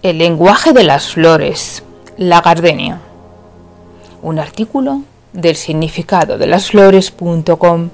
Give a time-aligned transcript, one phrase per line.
[0.00, 1.82] El lenguaje de las flores.
[2.16, 3.00] La gardenia.
[4.22, 7.88] Un artículo del significado de las flores.com.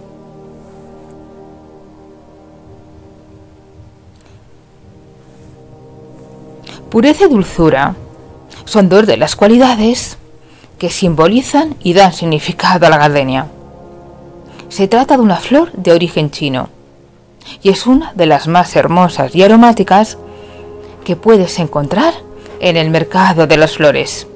[6.90, 7.94] Pureza y dulzura
[8.66, 10.18] son dos de las cualidades
[10.78, 13.46] que simbolizan y dan significado a la gardenia.
[14.68, 16.68] Se trata de una flor de origen chino
[17.62, 20.18] y es una de las más hermosas y aromáticas
[21.04, 22.14] que puedes encontrar
[22.60, 24.26] en el mercado de las flores.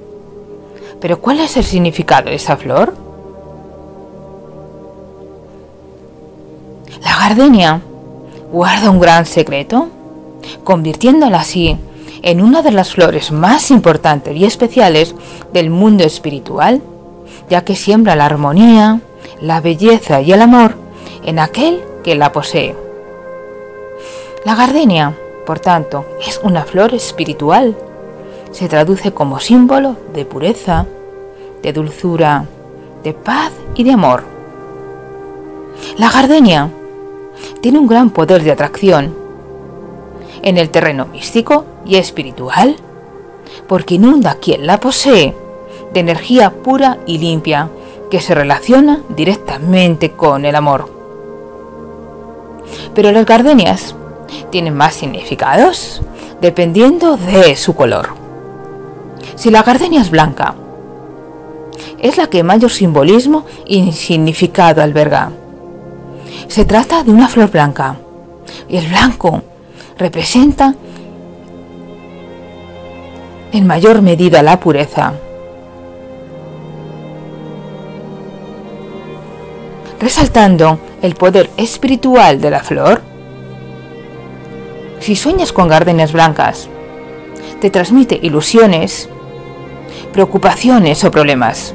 [1.01, 2.95] Pero ¿cuál es el significado de esa flor?
[7.03, 7.81] La gardenia
[8.53, 9.89] guarda un gran secreto,
[10.65, 11.79] convirtiéndola así
[12.23, 15.15] en una de las flores más importantes y especiales
[15.53, 16.83] del mundo espiritual,
[17.49, 19.01] ya que siembra la armonía,
[19.41, 20.75] la belleza y el amor
[21.25, 22.75] en aquel que la posee.
[24.45, 25.15] La gardenia
[25.49, 27.75] por tanto, es una flor espiritual.
[28.53, 30.85] Se traduce como símbolo de pureza,
[31.63, 32.45] de dulzura,
[33.03, 34.25] de paz y de amor.
[35.97, 36.69] La gardenia
[37.63, 39.15] tiene un gran poder de atracción
[40.43, 42.77] en el terreno místico y espiritual,
[43.67, 45.35] porque inunda a quien la posee
[45.95, 47.71] de energía pura y limpia
[48.11, 50.91] que se relaciona directamente con el amor.
[52.95, 53.95] Pero las gardenias
[54.51, 56.03] tienen más significados
[56.41, 58.11] dependiendo de su color.
[59.35, 60.55] Si la gardenia es blanca,
[61.99, 65.31] es la que mayor simbolismo y significado alberga.
[66.49, 67.97] Se trata de una flor blanca
[68.69, 69.43] y el blanco
[69.99, 70.75] representa
[73.53, 75.13] en mayor medida la pureza.
[79.99, 83.03] Resaltando el poder espiritual de la flor,
[85.09, 86.69] si sueñas con gardenias blancas,
[87.63, 89.09] te transmite ilusiones,
[90.13, 91.73] preocupaciones o problemas.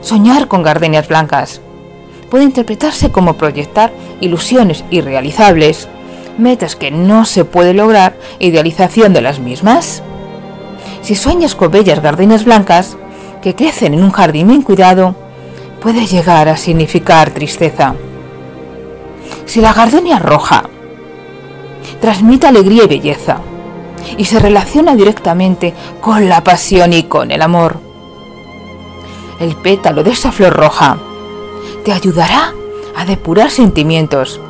[0.00, 1.60] Soñar con gardenias blancas
[2.30, 5.88] puede interpretarse como proyectar ilusiones irrealizables,
[6.38, 10.04] metas que no se puede lograr, idealización de las mismas.
[11.02, 12.96] Si sueñas con bellas gardenias blancas
[13.42, 15.16] que crecen en un jardín bien cuidado,
[15.82, 17.96] puede llegar a significar tristeza.
[19.44, 20.70] Si la gardenia roja
[22.00, 23.38] transmite alegría y belleza
[24.16, 27.78] y se relaciona directamente con la pasión y con el amor.
[29.40, 30.98] El pétalo de esa flor roja
[31.84, 32.52] te ayudará
[32.96, 34.40] a depurar sentimientos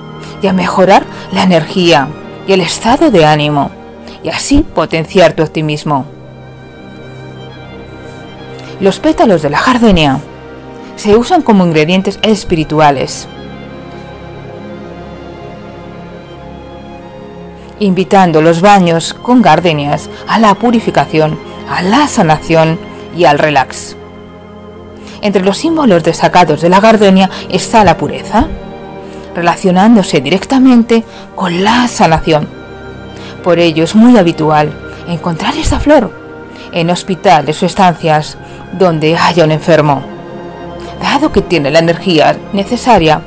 [0.42, 2.08] y a mejorar la energía
[2.46, 3.70] y el estado de ánimo
[4.22, 6.06] y así potenciar tu optimismo.
[8.80, 10.20] Los pétalos de la jardenia
[10.96, 13.28] se usan como ingredientes espirituales
[17.80, 22.78] invitando los baños con gardenias a la purificación, a la sanación
[23.16, 23.96] y al relax.
[25.22, 28.46] Entre los símbolos destacados de la gardenia está la pureza,
[29.34, 31.04] relacionándose directamente
[31.34, 32.48] con la sanación.
[33.42, 34.72] Por ello es muy habitual
[35.08, 36.12] encontrar esta flor
[36.72, 38.36] en hospitales o estancias
[38.72, 40.02] donde haya un enfermo,
[41.00, 43.20] dado que tiene la energía necesaria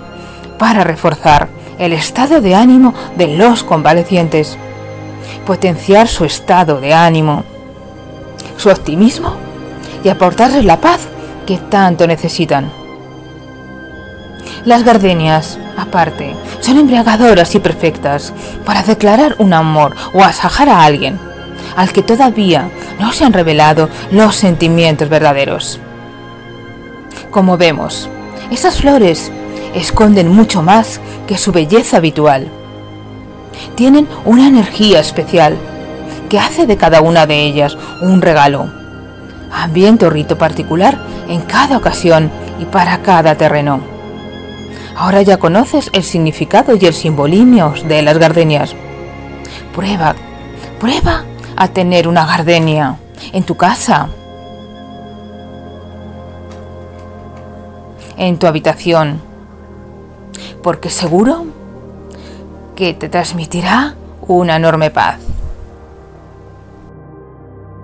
[0.58, 4.58] para reforzar el estado de ánimo de los convalecientes,
[5.46, 7.44] potenciar su estado de ánimo,
[8.58, 9.36] su optimismo
[10.04, 11.08] y aportarles la paz
[11.46, 12.72] que tanto necesitan.
[14.66, 18.34] Las gardenias, aparte, son embriagadoras y perfectas
[18.66, 21.20] para declarar un amor o asajar a alguien
[21.76, 25.80] al que todavía no se han revelado los sentimientos verdaderos.
[27.30, 28.10] Como vemos,
[28.52, 29.32] esas flores
[29.78, 32.48] esconden mucho más que su belleza habitual.
[33.76, 35.58] Tienen una energía especial
[36.30, 38.70] que hace de cada una de ellas un regalo,
[39.52, 43.80] ambiente o rito particular en cada ocasión y para cada terreno.
[44.96, 48.76] Ahora ya conoces el significado y el simbolismo de las gardenias.
[49.76, 50.16] Prueba,
[50.80, 51.24] prueba
[51.56, 52.98] a tener una gardenia
[53.32, 54.10] en tu casa,
[58.18, 59.22] en tu habitación,
[60.62, 61.46] porque seguro
[62.76, 65.20] que te transmitirá una enorme paz.